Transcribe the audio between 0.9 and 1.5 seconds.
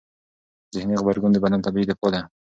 غبرګونونه د